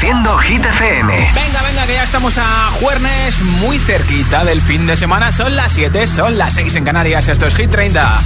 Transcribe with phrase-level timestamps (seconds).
[0.00, 1.12] Reproduciendo Hit FM.
[1.34, 5.30] Venga, venga, que ya estamos a jueves, muy cerquita del fin de semana.
[5.30, 7.28] Son las 7, son las 6 en Canarias.
[7.28, 8.22] Esto es Hit 30.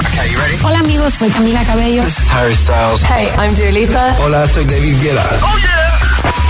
[0.00, 2.02] Okay, Hola amigos, soy Camila Cabello.
[2.02, 3.04] This is Harry Styles.
[3.04, 4.16] Hey, I'm Dua Lipa.
[4.18, 5.38] Hola, soy David Guetta.
[5.42, 6.00] Oh yeah.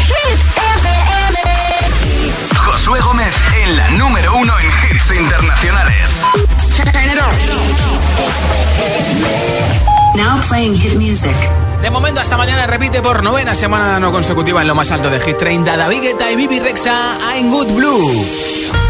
[0.07, 1.39] Hit FM.
[2.57, 6.13] Josué Gómez en la número uno en hits internacionales.
[10.17, 11.37] Now playing hit music.
[11.83, 15.19] De momento hasta mañana repite por novena semana no consecutiva en lo más alto de
[15.19, 18.90] Hit 30 David Guetta y Bibi Rexa I'm Good Blue.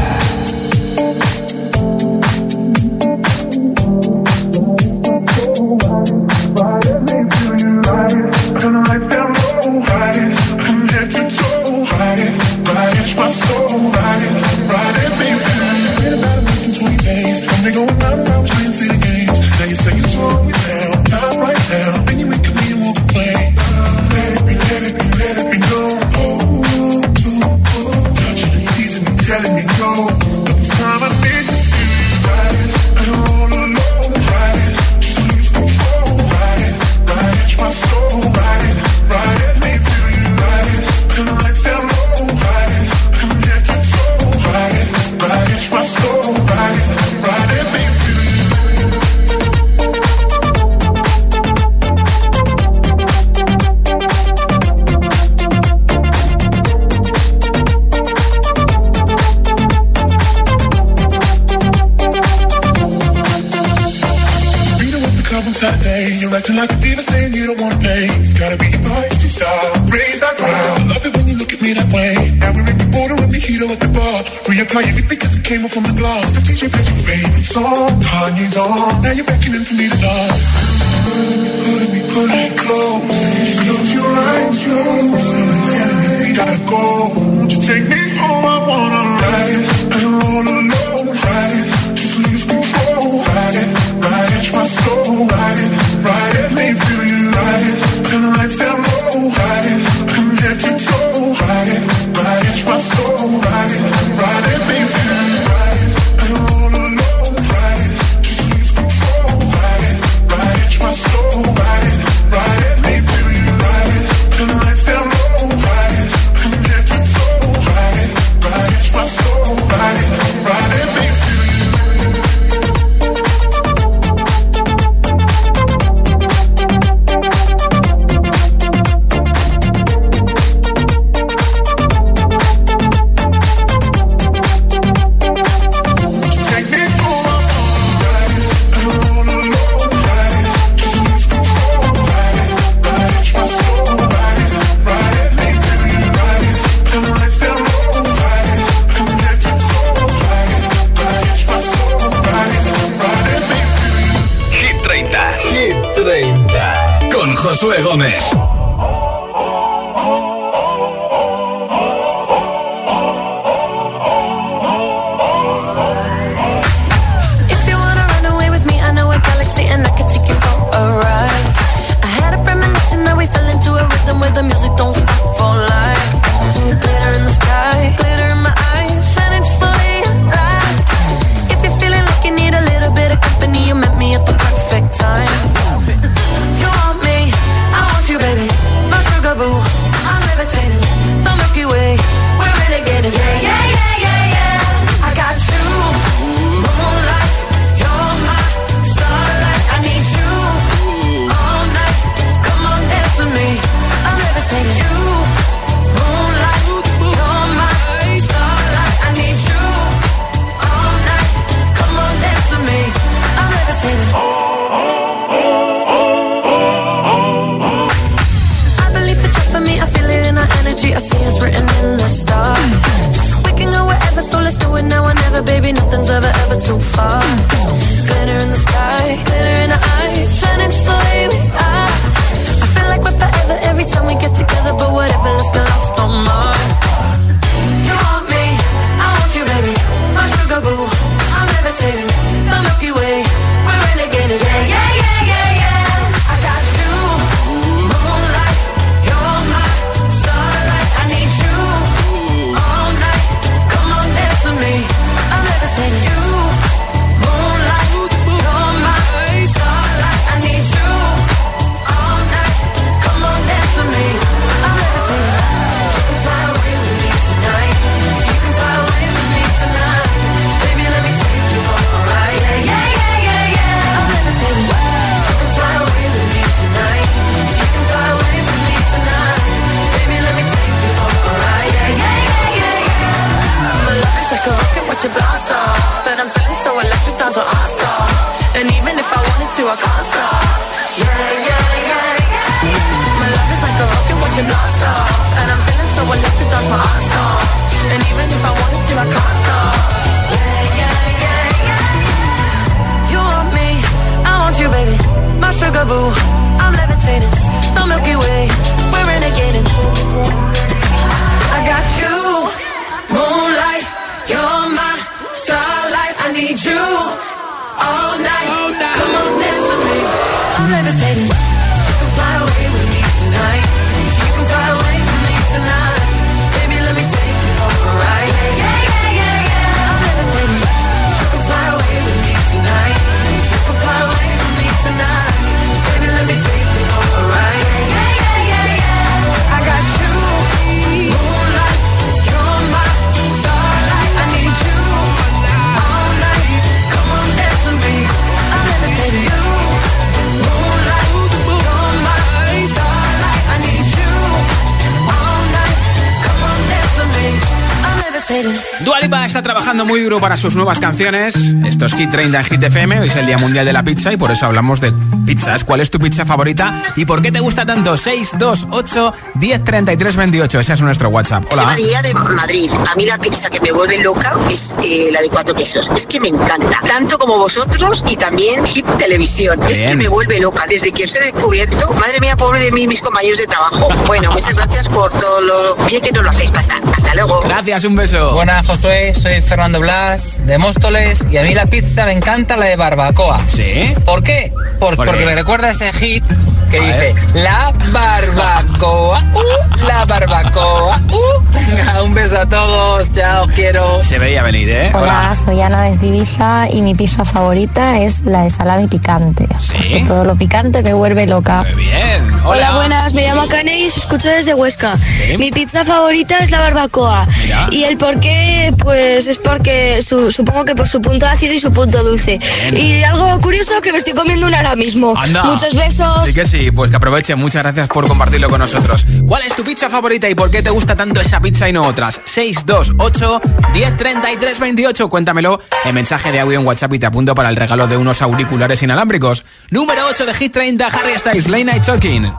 [358.31, 358.71] I'm levitating.
[358.81, 361.35] Dua Lipa está trabajando muy duro para sus nuevas canciones.
[361.65, 362.99] Esto es Hit 30 en Hit FM.
[362.99, 364.91] Hoy es el Día Mundial de la Pizza y por eso hablamos de
[365.25, 365.63] pizzas.
[365.63, 367.95] ¿Cuál es tu pizza favorita y por qué te gusta tanto?
[367.95, 370.59] 628 1033 28.
[370.59, 371.43] Ese es nuestro WhatsApp.
[371.49, 371.65] Soy Hola.
[371.67, 372.71] María de Madrid.
[372.91, 375.89] A mí la pizza que me vuelve loca es eh, la de cuatro quesos.
[375.95, 376.81] Es que me encanta.
[376.87, 379.61] Tanto como vosotros y también Hit Televisión.
[379.69, 380.65] Es que me vuelve loca.
[380.67, 383.89] Desde que os he descubierto, madre mía, pobre de mí, y mis compañeros de trabajo.
[384.07, 386.81] Bueno, muchas gracias por todo lo bien que nos lo hacéis pasar.
[386.95, 387.41] Hasta luego.
[387.41, 388.20] Gracias, un beso.
[388.29, 392.65] Buenas, Josué, soy Fernando Blas de Móstoles y a mí la pizza me encanta la
[392.65, 393.41] de barbacoa.
[393.47, 393.93] ¿Sí?
[394.05, 394.53] ¿Por qué?
[394.79, 395.25] Por- ¿Por porque qué?
[395.25, 396.23] me recuerda a ese hit
[396.71, 402.03] que A dice La barbacoa, uh, la barbacoa, uh.
[402.05, 404.01] Un beso a todos, chao, os quiero.
[404.03, 404.91] Se veía venir, ¿eh?
[404.93, 409.47] Hola, soy Ana desde Ibiza y mi pizza favorita es la de salami picante.
[409.59, 410.03] ¿Sí?
[410.07, 411.63] Todo lo picante me vuelve loca.
[411.63, 412.31] Muy bien.
[412.43, 412.69] Hola.
[412.69, 414.97] Hola, buenas, me llamo Kane y os escucho desde Huesca.
[414.97, 415.37] Sí.
[415.37, 417.25] Mi pizza favorita es la barbacoa.
[417.43, 417.67] Mira.
[417.71, 421.59] Y el por qué, pues es porque su- supongo que por su punto ácido y
[421.59, 422.39] su punto dulce.
[422.75, 425.13] Y algo curioso que me estoy comiendo una ahora mismo.
[425.17, 425.43] Anda.
[425.43, 426.27] Muchos besos.
[426.27, 427.35] Sí que sí, pues que aproveche.
[427.35, 429.05] Muchas gracias por compartirlo con nosotros.
[429.27, 431.83] ¿Cuál es tu pizza favorita y por qué te gusta tanto esa pizza y no
[431.87, 432.19] otras?
[432.25, 433.41] 628
[433.73, 435.09] 1033 28.
[435.09, 438.21] Cuéntamelo en mensaje de audio en WhatsApp y te apunto para el regalo de unos
[438.21, 439.45] auriculares inalámbricos.
[439.69, 442.31] Número 8 de Hit 30, Harry Styles, Late Night Talking.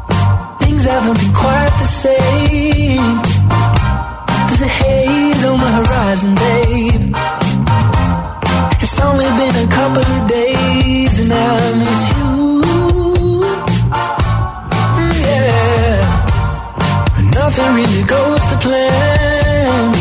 [0.61, 3.21] Things haven't been quite the same.
[4.49, 7.15] There's a haze On the horizon, babe.
[8.81, 12.33] It's only been a couple of days, and I miss you.
[14.97, 15.99] Mm, yeah,
[17.37, 19.93] nothing really goes to plan.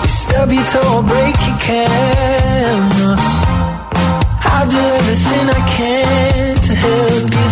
[0.00, 3.16] You stub your toe or break your camera.
[4.48, 7.51] I'll do everything I can to help you.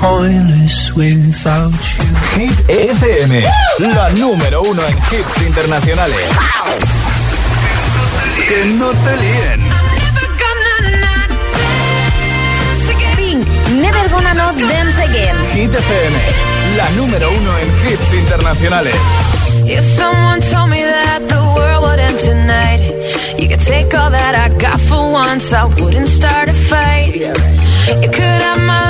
[0.00, 2.04] Pointless without you.
[2.36, 3.42] Hit FM,
[3.94, 6.24] la número uno en hits internacionales.
[8.48, 9.60] Que no te líen.
[13.16, 13.46] Pink,
[13.82, 15.36] Never Gonna Not Dance Again.
[15.54, 16.16] Hit FM,
[16.76, 18.94] la número uno en hits internacionales.
[19.66, 22.80] If someone told me that the world would end tonight,
[23.38, 27.14] you could take all that I got for once, I wouldn't start a fight.
[28.02, 28.89] You could have my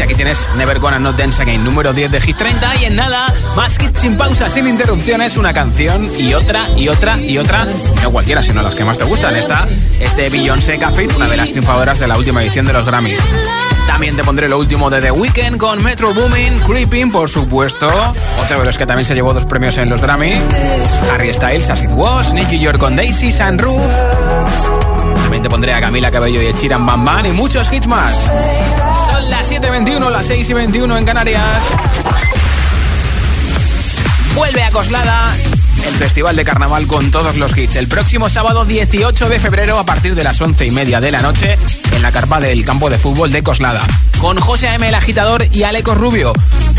[0.00, 2.76] Y aquí tienes Never Gonna Not Dance Again, número 10 de Hit 30.
[2.76, 7.18] Y en nada, más hits sin pausa, sin interrupciones, una canción y otra y otra
[7.18, 7.66] y otra.
[8.02, 9.36] No cualquiera, sino las que más te gustan.
[9.36, 9.68] Esta
[10.00, 13.20] es de Beyoncé Café, una de las triunfadoras de la última edición de los Grammys.
[13.86, 17.92] También te pondré lo último de The Weeknd con Metro Boomin, Creeping, por supuesto.
[18.42, 20.40] Otra de los que también se llevó dos premios en los Grammy.
[21.12, 24.79] Harry Styles, As It Was, Nicky York con Daisy, Sunroof.
[25.30, 28.28] También te pondré a Camila Cabello y Echiran Bam Bam y muchos hits más.
[29.06, 31.62] Son las 7.21, las 6 y 21 en Canarias.
[34.34, 35.32] Vuelve a Coslada
[35.86, 37.76] el festival de carnaval con todos los hits.
[37.76, 41.22] El próximo sábado 18 de febrero a partir de las 11 y media de la
[41.22, 41.56] noche
[41.92, 43.86] en la carpa del campo de fútbol de Coslada.
[44.18, 44.88] Con José A.M.
[44.88, 46.32] el agitador y Aleco Rubio.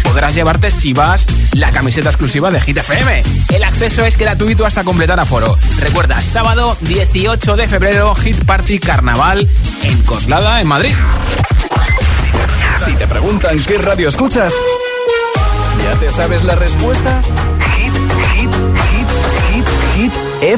[0.03, 3.23] Podrás llevarte si vas la camiseta exclusiva de Hit FM.
[3.49, 5.57] El acceso es gratuito hasta completar aforo.
[5.79, 9.47] Recuerda, sábado 18 de febrero, Hit Party Carnaval
[9.83, 10.93] en Coslada, en Madrid.
[12.85, 14.53] Si te preguntan qué radio escuchas,
[15.83, 17.21] ¿Ya te sabes la respuesta?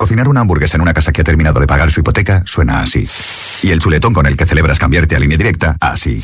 [0.00, 3.06] Cocinar una hamburguesa en una casa que ha terminado de pagar su hipoteca suena así.
[3.62, 6.22] Y el chuletón con el que celebras cambiarte a línea directa, así.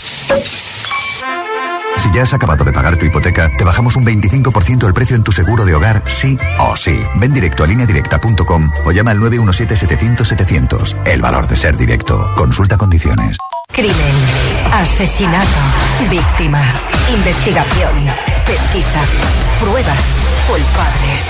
[1.99, 5.25] Si ya has acabado de pagar tu hipoteca, te bajamos un 25% el precio en
[5.25, 6.99] tu seguro de hogar, sí o sí.
[7.17, 11.07] Ven directo a lineadirecta.com o llama al 917-700-700.
[11.07, 12.31] El valor de ser directo.
[12.35, 13.37] Consulta condiciones.
[13.77, 14.17] Crimen,
[14.73, 15.61] asesinato,
[16.09, 16.62] víctima,
[17.12, 18.07] investigación,
[18.47, 19.11] pesquisas,
[19.61, 20.01] pruebas,
[20.49, 21.27] culpables.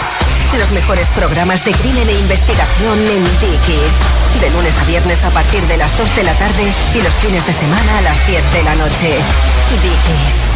[0.56, 3.94] Los mejores programas de crimen e investigación en Dickies.
[4.40, 7.44] De lunes a viernes a partir de las 2 de la tarde y los fines
[7.44, 9.18] de semana a las 10 de la noche.
[9.82, 10.55] Dickies.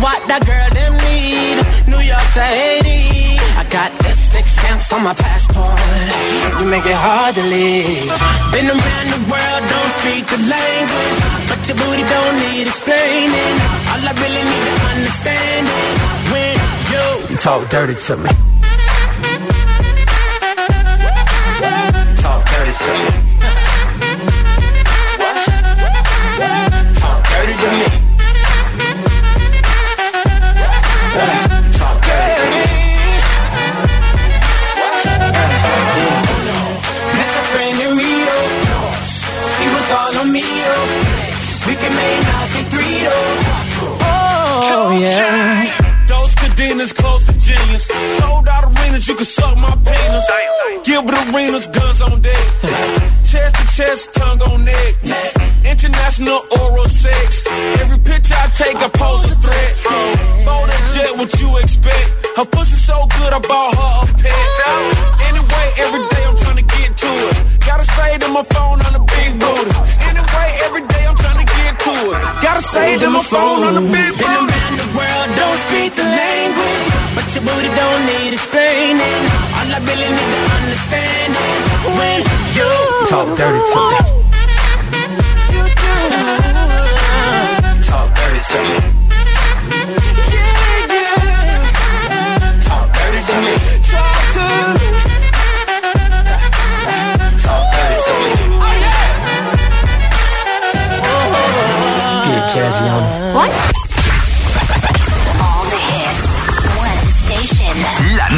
[0.00, 1.56] What that girl them need.
[1.88, 3.38] New York to Haiti.
[3.56, 5.78] I got lipstick stamps on my passport.
[6.60, 8.10] You make it hard to leave.
[8.52, 11.18] Been around the world, don't speak the language.
[11.48, 13.54] But your booty don't need explaining.
[13.90, 15.96] All I really need to understand is
[16.32, 16.56] when
[16.92, 18.30] you talk dirty to me.
[51.06, 52.46] Gilbert Arenas, guns on deck.
[53.30, 54.94] chest to chest, tongue on neck.
[55.64, 57.46] International oral sex.
[57.78, 59.74] Every picture I take, I pose a threat.
[60.94, 62.10] Jet, what you expect?
[62.36, 64.46] Her pussy so good, I bought her a pet.
[65.30, 67.36] Anyway, every day I'm trying to get to it.
[67.66, 69.72] Gotta say to my phone on the big booty.
[70.10, 72.18] Anyway, every day I'm trying to get to it.
[72.42, 74.26] Gotta say to my phone on the big booty.
[74.26, 76.84] Been around the world, don't speak the language.
[77.14, 79.45] But your booty don't need explaining.
[79.68, 81.34] I really need to understand
[81.98, 82.22] when
[82.54, 82.68] you
[83.08, 84.25] talk dirty to me.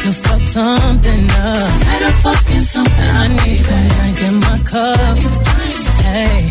[0.00, 1.80] to fuck something up.
[1.80, 3.10] Better fucking something.
[3.22, 5.18] I need to drink in my cup.
[6.06, 6.48] Hey,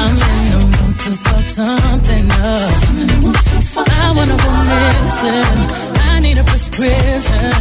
[0.00, 2.74] I'm in the mood to fuck something up.
[3.76, 5.60] I wanna go missing.
[6.10, 7.52] I need a prescription.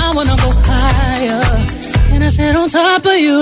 [0.00, 1.42] I wanna go higher.
[2.08, 3.40] Can I sit on top of you?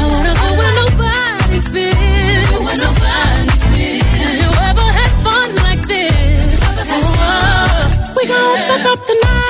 [0.00, 2.46] I wanna go where nobody's been.
[2.66, 4.00] Where nobody's been.
[4.22, 6.60] Have you ever had fun like this?
[6.94, 9.45] Oh, uh, we gon' fuck up the night.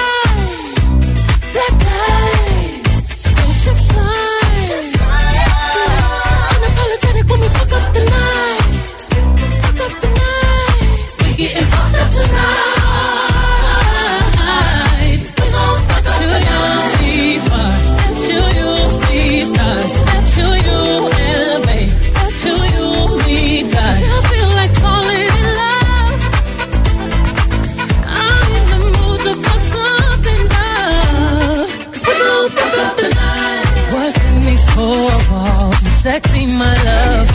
[36.58, 37.28] My love.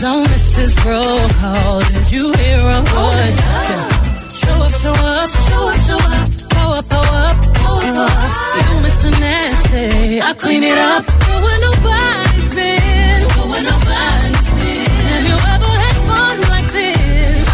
[0.00, 1.80] Don't miss this roll call.
[1.80, 3.34] Did you hear a word?
[4.40, 6.28] Show up, show up, show up, show up.
[6.54, 8.12] Pull up, pull up, pull up.
[8.56, 9.10] You Mr.
[9.20, 11.04] Nasty, I clean it up.
[11.06, 13.20] Go where nobody's been.
[13.36, 14.86] Go where nobody's been.
[15.10, 17.48] Have you ever had fun like this?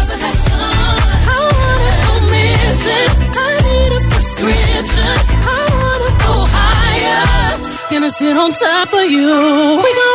[1.27, 3.09] I wanna go missing.
[3.43, 5.17] I need a prescription.
[5.55, 7.23] I wanna go higher.
[7.91, 9.29] Gonna sit on top of you.
[9.83, 10.14] We gon'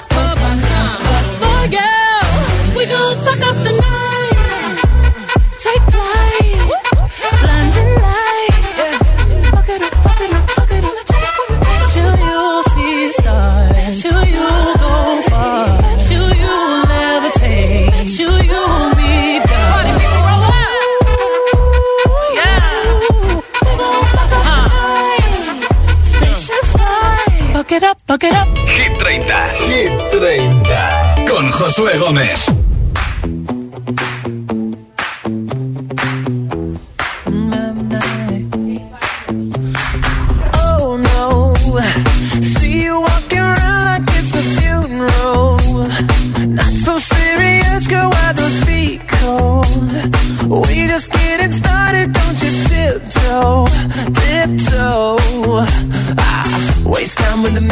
[31.61, 32.70] Josué Gómez.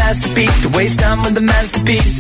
[0.10, 2.18] Masterpiece, to waste time with the masterpiece.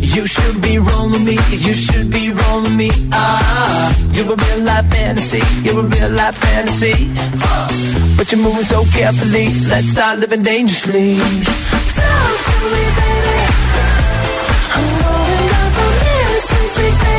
[0.00, 2.90] You should be rolling me, you should be rolling me.
[3.12, 6.96] Ah, you're a real life fantasy, you're a real life fantasy.
[8.16, 11.16] But you're moving so carefully, let's start living dangerously.
[11.98, 13.38] Talk to me, baby.
[14.76, 17.15] I'm rolling up on this sweet, sweet baby.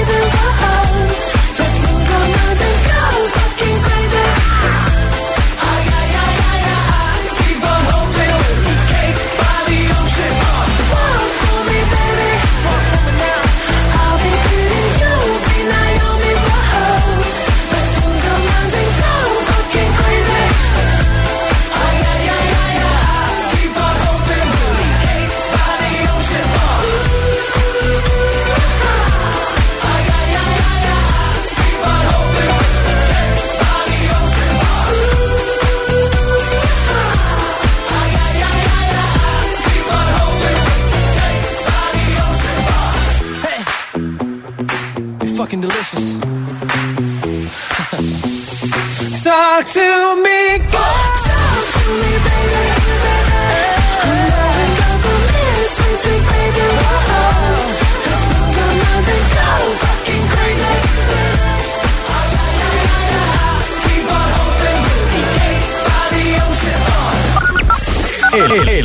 [49.67, 49.97] Ocean.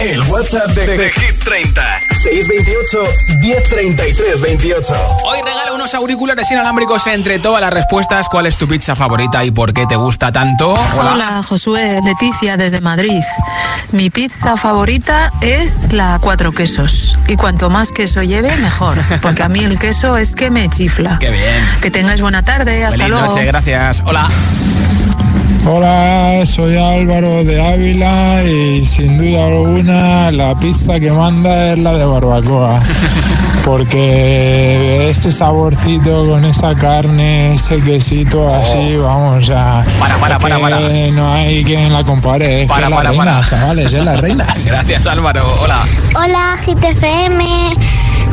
[0.01, 1.92] El, WhatsApp de, de Hit 30.
[2.23, 3.03] 628
[3.41, 4.95] 1033 28.
[5.25, 8.29] Hoy regalo unos auriculares inalámbricos entre todas las respuestas.
[8.29, 10.73] ¿Cuál es tu pizza favorita y por qué te gusta tanto?
[10.73, 11.43] Hola.
[11.43, 13.21] Josué, Leticia desde Madrid.
[13.91, 17.19] Mi pizza favorita es la cuatro quesos.
[17.27, 18.99] Y cuanto más queso lleve, mejor.
[19.21, 21.19] Porque a mí el queso es que me chifla.
[21.19, 21.65] Qué bien.
[21.81, 22.85] Que tengáis buena tarde.
[22.85, 23.27] Hasta Feliz luego.
[23.27, 24.03] noche, gracias.
[24.07, 24.29] Hola.
[25.65, 31.93] Hola, soy Álvaro de Ávila y sin duda alguna la pizza que manda es la
[31.93, 32.81] de barbacoa.
[33.65, 39.85] Porque ese saborcito con esa carne, ese quesito así, vamos, o sea.
[39.87, 40.01] Oh.
[40.01, 40.81] Para, para, para, que para.
[41.13, 42.63] No hay quien la compare.
[42.63, 43.47] Es Para, que es la para, reina, para.
[43.49, 44.47] chavales, es la reina.
[44.65, 45.47] Gracias, Álvaro.
[45.63, 45.79] Hola.
[46.17, 47.45] Hola, GTFM.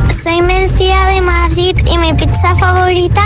[0.07, 3.21] Soy Mencía de Madrid y mi pizza favorita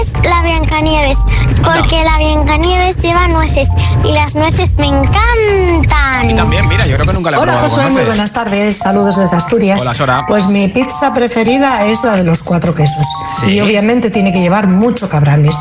[0.00, 1.18] es la Biancanieves,
[1.62, 3.68] porque la Biancanieves lleva nueces
[4.04, 6.30] y las nueces me encantan.
[6.30, 9.16] Y también, mira, yo creo que nunca la he Hola Josué, muy buenas tardes, saludos
[9.16, 9.82] desde Asturias.
[9.82, 10.24] Hola, Sora.
[10.26, 13.06] Pues mi pizza preferida es la de los cuatro quesos.
[13.40, 13.46] Sí.
[13.46, 15.56] Y obviamente tiene que llevar mucho cabrales.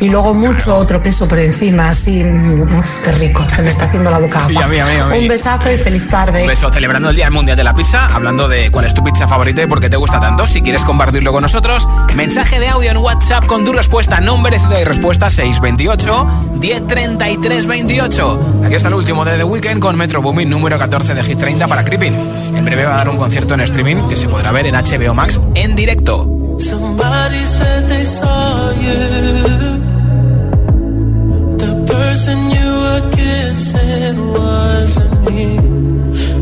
[0.00, 2.22] Y luego mucho otro queso por encima, así.
[2.24, 4.52] mm, Uf, qué rico, se me está haciendo la boca agua.
[4.52, 5.18] Y a mí, a mí, a mí.
[5.18, 6.42] Un besazo y feliz tarde.
[6.42, 9.28] Un beso, celebrando el Día Mundial de la Pizza, hablando de cuál es tu pizza
[9.28, 10.46] favorita y por qué te gusta tanto.
[10.46, 14.80] Si quieres compartirlo con nosotros, mensaje de audio en WhatsApp con tu respuesta, nombre, ciudad
[14.80, 16.26] y respuesta 628
[16.60, 18.62] 1033 28.
[18.64, 21.66] Aquí está el último de The Weeknd con Metro Booming número 14 de Hit 30
[21.68, 22.14] para Creeping.
[22.56, 25.14] En breve va a dar un concierto en streaming que se podrá ver en HBO
[25.14, 26.34] Max en directo.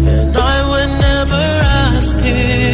[0.09, 1.47] And I would never
[1.97, 2.66] ask you.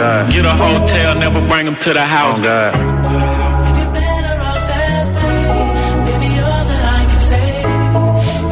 [0.00, 2.40] Get a hotel, never bring them to the house.
[2.40, 2.48] Baby,
[6.40, 7.48] all that I can say.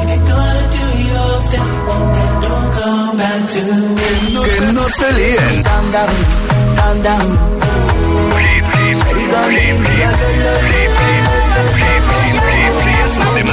[0.01, 1.73] If you're gonna do your thing,
[2.15, 3.63] then don't come back to
[3.97, 4.09] me.
[4.45, 5.57] Que no te líen.
[5.65, 6.15] Calm down,
[6.77, 7.29] calm down.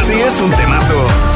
[0.06, 1.35] Si es un temazo.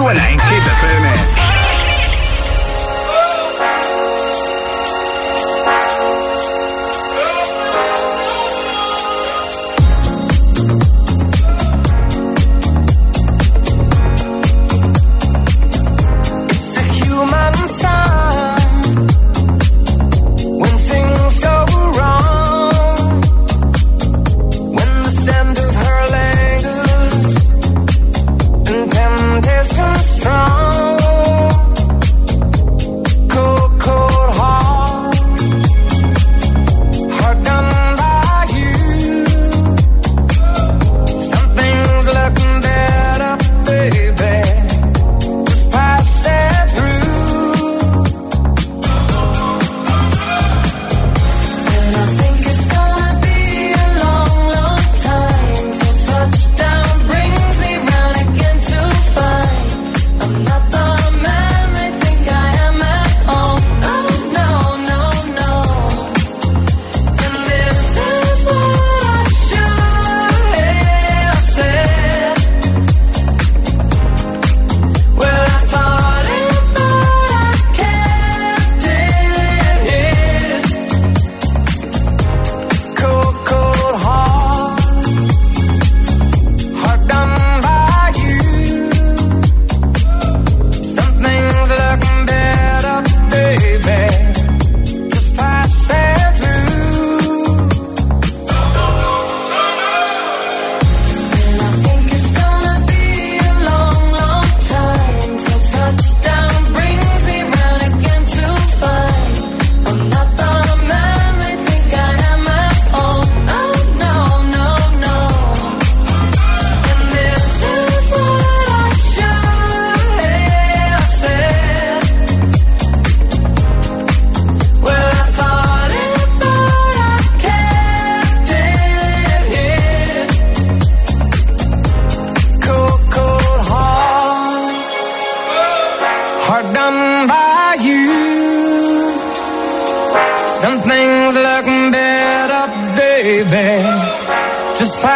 [0.00, 0.39] Suena, en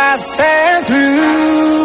[0.07, 1.84] I sat through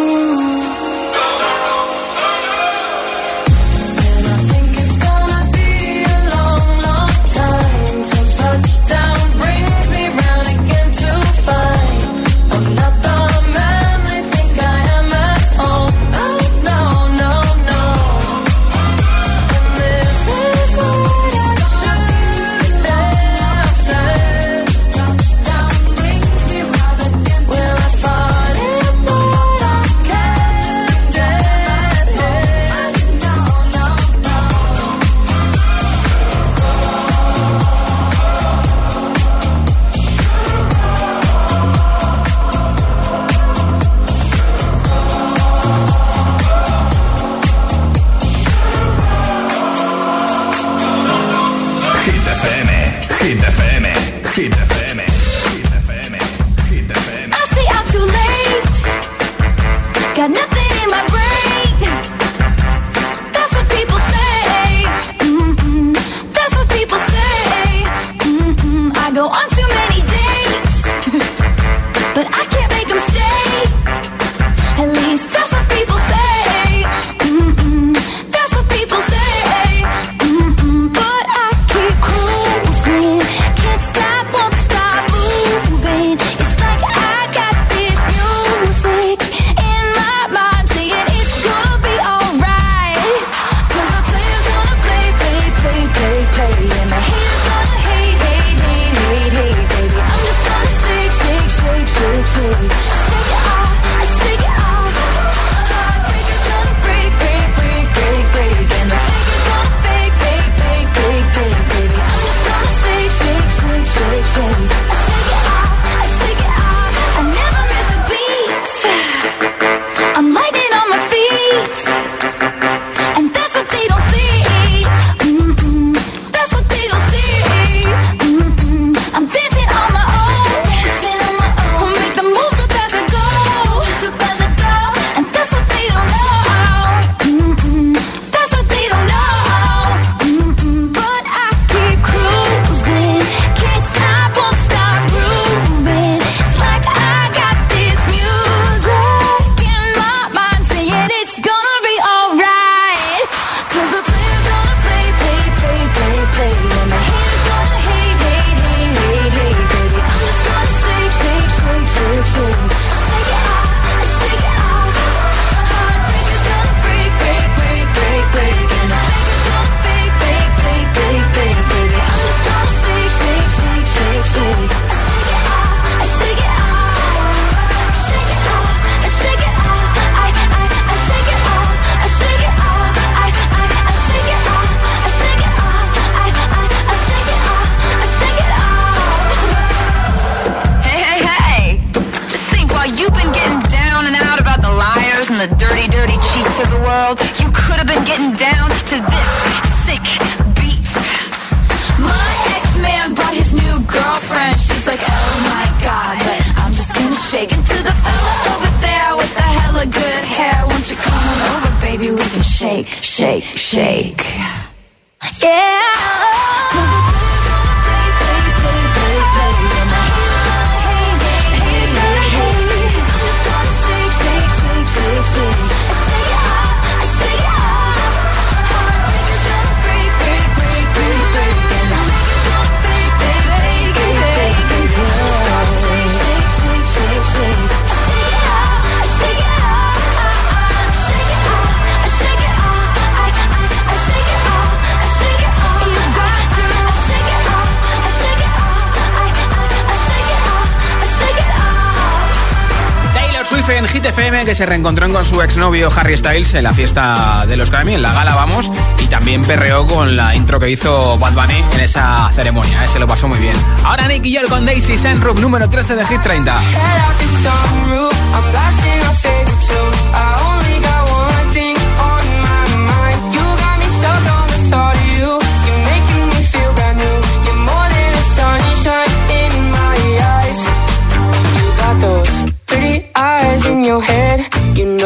[253.92, 257.70] Hit FM que se reencontró con su exnovio Harry Styles en la fiesta de los
[257.70, 258.70] Grammy, en la gala vamos,
[259.00, 262.88] y también perreó con la intro que hizo Bad Bunny en esa ceremonia, ¿eh?
[262.88, 263.56] se lo pasó muy bien.
[263.84, 266.60] Ahora Nicky York con Daisy Sunroof número 13 de Hit 30.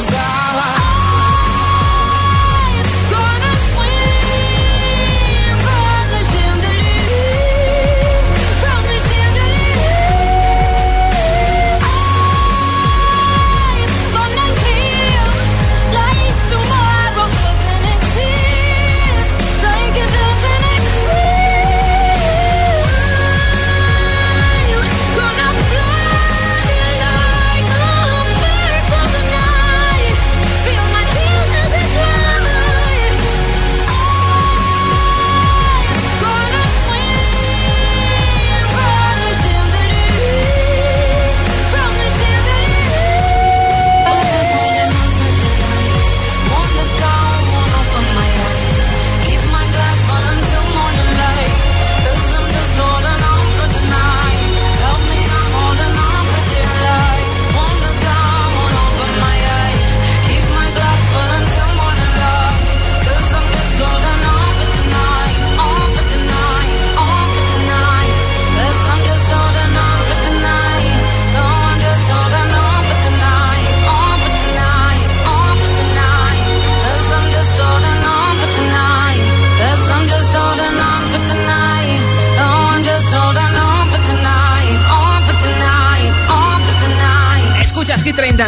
[0.00, 0.39] goodbye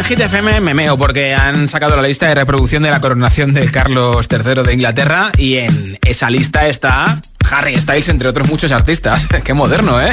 [0.02, 3.52] en Hit FM me meo porque han sacado la lista de reproducción de la coronación
[3.52, 8.72] de Carlos III de Inglaterra y en esa lista está Harry Styles, entre otros muchos
[8.72, 9.28] artistas.
[9.44, 10.12] Qué moderno, ¿eh?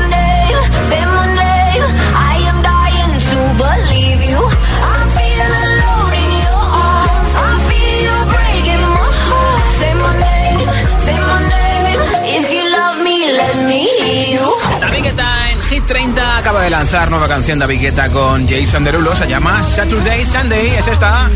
[15.01, 19.15] David Guetta en Hit 30 acaba de lanzar nueva canción David Guetta con Jason Derulo.
[19.15, 20.75] Se llama Saturday Sunday.
[20.77, 21.27] Es esta.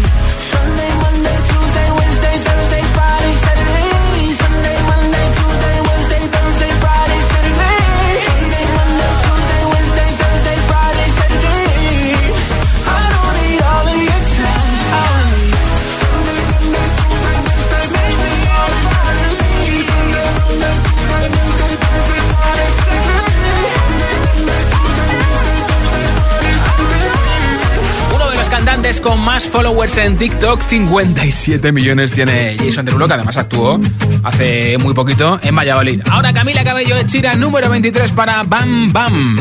[29.01, 30.61] con más followers en TikTok.
[30.61, 33.79] 57 millones tiene Jason Derulo, que además actuó
[34.23, 36.01] hace muy poquito en Valladolid.
[36.09, 39.37] Ahora Camila Cabello de Chira, número 23 para Bam Bam.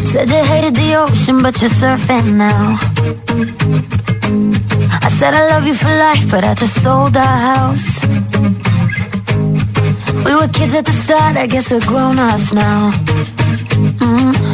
[10.25, 12.91] We were kids at the start, I guess we're grown-ups now.
[14.01, 14.54] Mm-hmm.